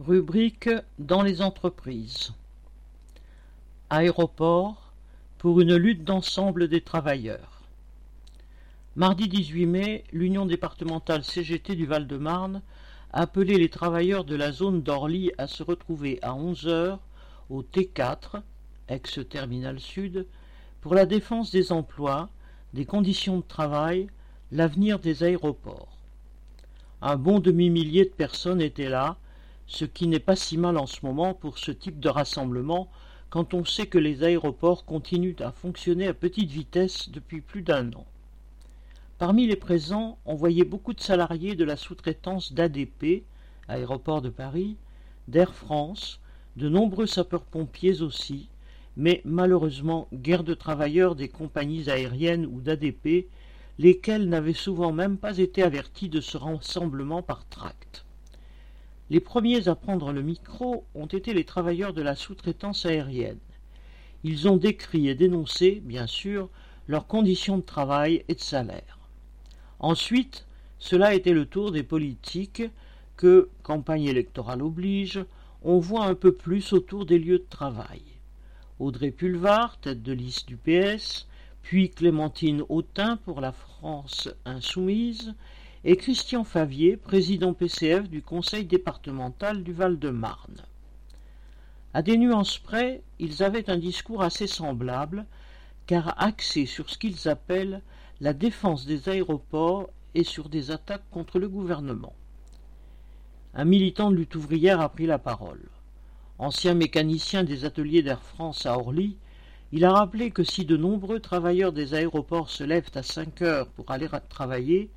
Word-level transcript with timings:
Rubrique 0.00 0.70
dans 1.00 1.22
les 1.22 1.42
entreprises. 1.42 2.32
Aéroport 3.90 4.92
pour 5.38 5.60
une 5.60 5.74
lutte 5.74 6.04
d'ensemble 6.04 6.68
des 6.68 6.82
travailleurs. 6.82 7.62
Mardi 8.94 9.26
18 9.26 9.66
mai, 9.66 10.04
l'Union 10.12 10.46
départementale 10.46 11.24
CGT 11.24 11.74
du 11.74 11.84
Val-de-Marne 11.84 12.62
a 13.12 13.22
appelé 13.22 13.58
les 13.58 13.70
travailleurs 13.70 14.24
de 14.24 14.36
la 14.36 14.52
zone 14.52 14.82
d'Orly 14.82 15.32
à 15.36 15.48
se 15.48 15.64
retrouver 15.64 16.20
à 16.22 16.32
11 16.32 16.68
heures 16.68 17.00
au 17.50 17.64
T4, 17.64 18.42
ex-terminal 18.86 19.80
sud, 19.80 20.26
pour 20.80 20.94
la 20.94 21.06
défense 21.06 21.50
des 21.50 21.72
emplois, 21.72 22.28
des 22.72 22.84
conditions 22.84 23.38
de 23.38 23.44
travail, 23.48 24.06
l'avenir 24.52 25.00
des 25.00 25.24
aéroports. 25.24 25.98
Un 27.02 27.16
bon 27.16 27.40
demi-millier 27.40 28.04
de 28.04 28.10
personnes 28.10 28.60
étaient 28.60 28.88
là, 28.88 29.16
ce 29.68 29.84
qui 29.84 30.08
n'est 30.08 30.18
pas 30.18 30.34
si 30.34 30.56
mal 30.56 30.78
en 30.78 30.86
ce 30.86 31.04
moment 31.04 31.34
pour 31.34 31.58
ce 31.58 31.70
type 31.70 32.00
de 32.00 32.08
rassemblement 32.08 32.90
quand 33.28 33.52
on 33.52 33.66
sait 33.66 33.86
que 33.86 33.98
les 33.98 34.24
aéroports 34.24 34.86
continuent 34.86 35.36
à 35.40 35.52
fonctionner 35.52 36.08
à 36.08 36.14
petite 36.14 36.50
vitesse 36.50 37.10
depuis 37.10 37.42
plus 37.42 37.60
d'un 37.60 37.92
an. 37.92 38.06
Parmi 39.18 39.46
les 39.46 39.56
présents, 39.56 40.18
on 40.24 40.34
voyait 40.34 40.64
beaucoup 40.64 40.94
de 40.94 41.00
salariés 41.00 41.54
de 41.54 41.64
la 41.64 41.76
sous-traitance 41.76 42.54
d'ADP, 42.54 43.24
Aéroport 43.68 44.22
de 44.22 44.30
Paris, 44.30 44.76
d'Air 45.28 45.54
France, 45.54 46.20
de 46.56 46.70
nombreux 46.70 47.06
sapeurs-pompiers 47.06 48.00
aussi, 48.00 48.48
mais 48.96 49.20
malheureusement 49.26 50.08
guère 50.14 50.44
de 50.44 50.54
travailleurs 50.54 51.14
des 51.14 51.28
compagnies 51.28 51.90
aériennes 51.90 52.46
ou 52.46 52.62
d'ADP, 52.62 53.28
lesquels 53.78 54.30
n'avaient 54.30 54.54
souvent 54.54 54.92
même 54.92 55.18
pas 55.18 55.36
été 55.36 55.62
avertis 55.62 56.08
de 56.08 56.22
ce 56.22 56.38
rassemblement 56.38 57.22
par 57.22 57.46
tract. 57.48 58.06
Les 59.10 59.20
premiers 59.20 59.68
à 59.68 59.74
prendre 59.74 60.12
le 60.12 60.22
micro 60.22 60.84
ont 60.94 61.06
été 61.06 61.32
les 61.32 61.44
travailleurs 61.44 61.94
de 61.94 62.02
la 62.02 62.14
sous-traitance 62.14 62.84
aérienne. 62.84 63.38
Ils 64.22 64.48
ont 64.48 64.56
décrit 64.56 65.08
et 65.08 65.14
dénoncé, 65.14 65.80
bien 65.84 66.06
sûr, 66.06 66.50
leurs 66.88 67.06
conditions 67.06 67.58
de 67.58 67.62
travail 67.62 68.24
et 68.28 68.34
de 68.34 68.40
salaire. 68.40 68.98
Ensuite, 69.78 70.46
cela 70.78 71.14
été 71.14 71.32
le 71.32 71.46
tour 71.46 71.72
des 71.72 71.82
politiques 71.82 72.64
que, 73.16 73.48
campagne 73.62 74.04
électorale 74.04 74.62
oblige, 74.62 75.24
on 75.62 75.78
voit 75.78 76.04
un 76.04 76.14
peu 76.14 76.32
plus 76.32 76.72
autour 76.72 77.06
des 77.06 77.18
lieux 77.18 77.38
de 77.38 77.46
travail. 77.48 78.02
Audrey 78.78 79.10
Pulvar, 79.10 79.78
tête 79.80 80.02
de 80.02 80.12
liste 80.12 80.48
du 80.48 80.56
PS, 80.56 81.26
puis 81.62 81.90
Clémentine 81.90 82.62
Autain 82.68 83.16
pour 83.16 83.40
la 83.40 83.52
France 83.52 84.28
insoumise, 84.44 85.34
et 85.84 85.96
Christian 85.96 86.44
Favier, 86.44 86.96
président 86.96 87.54
PCF 87.54 88.08
du 88.08 88.22
conseil 88.22 88.64
départemental 88.64 89.62
du 89.62 89.72
Val-de-Marne. 89.72 90.62
À 91.94 92.02
des 92.02 92.18
nuances 92.18 92.58
près, 92.58 93.02
ils 93.18 93.42
avaient 93.42 93.70
un 93.70 93.78
discours 93.78 94.22
assez 94.22 94.46
semblable, 94.46 95.24
car 95.86 96.20
axé 96.22 96.66
sur 96.66 96.90
ce 96.90 96.98
qu'ils 96.98 97.28
appellent 97.28 97.80
la 98.20 98.32
défense 98.32 98.86
des 98.86 99.08
aéroports 99.08 99.88
et 100.14 100.24
sur 100.24 100.48
des 100.48 100.70
attaques 100.70 101.08
contre 101.10 101.38
le 101.38 101.48
gouvernement. 101.48 102.12
Un 103.54 103.64
militant 103.64 104.10
de 104.10 104.16
lutte 104.16 104.34
ouvrière 104.34 104.80
a 104.80 104.88
pris 104.88 105.06
la 105.06 105.18
parole. 105.18 105.62
Ancien 106.38 106.74
mécanicien 106.74 107.44
des 107.44 107.64
ateliers 107.64 108.02
d'Air 108.02 108.22
France 108.22 108.66
à 108.66 108.76
Orly, 108.76 109.16
il 109.72 109.84
a 109.84 109.92
rappelé 109.92 110.30
que 110.30 110.44
si 110.44 110.64
de 110.64 110.76
nombreux 110.76 111.20
travailleurs 111.20 111.72
des 111.72 111.94
aéroports 111.94 112.50
se 112.50 112.64
lèvent 112.64 112.90
à 112.94 113.02
cinq 113.02 113.42
heures 113.42 113.68
pour 113.68 113.90
aller 113.90 114.08
travailler, 114.28 114.90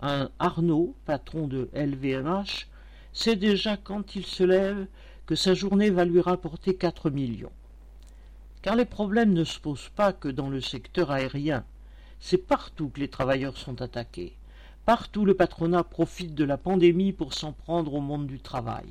un 0.00 0.30
Arnaud, 0.38 0.94
patron 1.04 1.46
de 1.46 1.68
LVMH, 1.74 2.66
sait 3.12 3.36
déjà 3.36 3.76
quand 3.76 4.14
il 4.14 4.26
se 4.26 4.42
lève 4.42 4.86
que 5.26 5.34
sa 5.34 5.54
journée 5.54 5.90
va 5.90 6.04
lui 6.04 6.20
rapporter 6.20 6.74
quatre 6.74 7.10
millions. 7.10 7.52
Car 8.62 8.76
les 8.76 8.84
problèmes 8.84 9.32
ne 9.32 9.44
se 9.44 9.58
posent 9.58 9.90
pas 9.94 10.12
que 10.12 10.28
dans 10.28 10.50
le 10.50 10.60
secteur 10.60 11.10
aérien. 11.10 11.64
C'est 12.20 12.46
partout 12.46 12.88
que 12.88 13.00
les 13.00 13.08
travailleurs 13.08 13.56
sont 13.56 13.80
attaqués. 13.82 14.34
Partout 14.84 15.24
le 15.24 15.34
patronat 15.34 15.82
profite 15.82 16.34
de 16.34 16.44
la 16.44 16.56
pandémie 16.56 17.12
pour 17.12 17.34
s'en 17.34 17.52
prendre 17.52 17.94
au 17.94 18.00
monde 18.00 18.26
du 18.26 18.38
travail. 18.38 18.86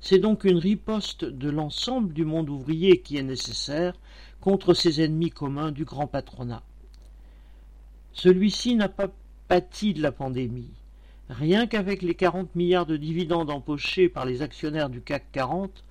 C'est 0.00 0.18
donc 0.18 0.44
une 0.44 0.58
riposte 0.58 1.24
de 1.24 1.50
l'ensemble 1.50 2.12
du 2.14 2.24
monde 2.24 2.48
ouvrier 2.48 3.00
qui 3.00 3.16
est 3.16 3.22
nécessaire 3.22 3.94
contre 4.40 4.74
ces 4.74 5.02
ennemis 5.02 5.30
communs 5.30 5.70
du 5.70 5.84
grand 5.84 6.06
patronat. 6.06 6.62
Celui-ci 8.12 8.74
n'a 8.74 8.88
pas 8.88 9.08
pâtit 9.50 9.94
de 9.94 10.00
la 10.00 10.12
pandémie. 10.12 10.70
Rien 11.28 11.66
qu'avec 11.66 12.02
les 12.02 12.14
40 12.14 12.54
milliards 12.54 12.86
de 12.86 12.96
dividendes 12.96 13.50
empochés 13.50 14.08
par 14.08 14.24
les 14.24 14.42
actionnaires 14.42 14.88
du 14.88 15.00
CAC 15.00 15.24
40, 15.32 15.82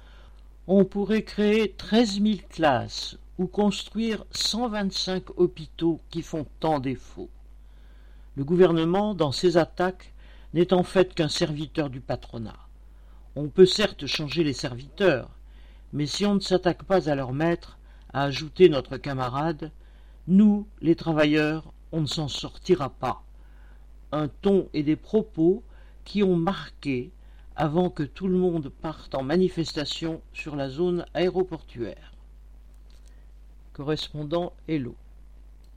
on 0.67 0.85
pourrait 0.85 1.23
créer 1.23 1.73
13 1.73 2.21
000 2.21 2.35
classes 2.49 3.17
ou 3.37 3.47
construire 3.47 4.23
125 4.31 5.37
hôpitaux 5.37 5.99
qui 6.09 6.21
font 6.21 6.45
tant 6.61 6.79
défaut. 6.79 7.27
Le 8.37 8.45
gouvernement, 8.45 9.13
dans 9.13 9.33
ses 9.33 9.57
attaques, 9.57 10.13
n'est 10.53 10.71
en 10.71 10.83
fait 10.83 11.13
qu'un 11.13 11.27
serviteur 11.27 11.89
du 11.89 11.99
patronat. 11.99 12.69
On 13.35 13.49
peut 13.49 13.65
certes 13.65 14.05
changer 14.05 14.45
les 14.45 14.53
serviteurs, 14.53 15.31
mais 15.91 16.05
si 16.05 16.25
on 16.25 16.35
ne 16.35 16.39
s'attaque 16.39 16.83
pas 16.83 17.09
à 17.09 17.15
leur 17.15 17.33
maître, 17.33 17.77
a 18.13 18.23
ajouté 18.23 18.69
notre 18.69 18.95
camarade, 18.95 19.69
nous, 20.29 20.65
les 20.81 20.95
travailleurs, 20.95 21.73
on 21.91 21.99
ne 21.99 22.07
s'en 22.07 22.29
sortira 22.29 22.87
pas 22.87 23.21
un 24.11 24.27
ton 24.27 24.69
et 24.73 24.83
des 24.83 24.95
propos 24.95 25.63
qui 26.05 26.23
ont 26.23 26.35
marqué 26.35 27.11
avant 27.55 27.89
que 27.89 28.03
tout 28.03 28.27
le 28.27 28.37
monde 28.37 28.69
parte 28.69 29.15
en 29.15 29.23
manifestation 29.23 30.21
sur 30.33 30.55
la 30.55 30.69
zone 30.69 31.05
aéroportuaire. 31.13 32.13
Correspondant 33.73 34.53
Hello. 34.67 34.95